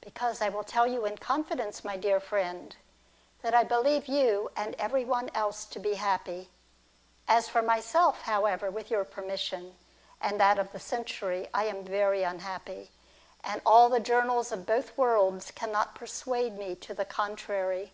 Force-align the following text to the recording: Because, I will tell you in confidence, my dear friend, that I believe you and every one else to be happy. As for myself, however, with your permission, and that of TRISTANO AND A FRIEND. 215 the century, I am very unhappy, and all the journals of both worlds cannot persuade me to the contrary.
Because, 0.00 0.40
I 0.40 0.48
will 0.48 0.64
tell 0.64 0.86
you 0.86 1.04
in 1.04 1.18
confidence, 1.18 1.84
my 1.84 1.98
dear 1.98 2.18
friend, 2.18 2.74
that 3.42 3.52
I 3.52 3.62
believe 3.62 4.08
you 4.08 4.50
and 4.56 4.74
every 4.76 5.04
one 5.04 5.28
else 5.34 5.66
to 5.66 5.78
be 5.78 5.96
happy. 5.96 6.48
As 7.28 7.50
for 7.50 7.60
myself, 7.60 8.22
however, 8.22 8.70
with 8.70 8.90
your 8.90 9.04
permission, 9.04 9.76
and 10.18 10.40
that 10.40 10.58
of 10.58 10.70
TRISTANO 10.70 10.96
AND 11.00 11.10
A 11.10 11.12
FRIEND. 11.12 11.44
215 11.52 11.52
the 11.52 11.52
century, 11.52 11.52
I 11.52 11.64
am 11.76 11.84
very 12.08 12.22
unhappy, 12.22 12.90
and 13.44 13.60
all 13.66 13.90
the 13.90 14.00
journals 14.00 14.50
of 14.50 14.64
both 14.64 14.96
worlds 14.96 15.50
cannot 15.50 15.94
persuade 15.94 16.54
me 16.56 16.74
to 16.76 16.94
the 16.94 17.04
contrary. 17.04 17.92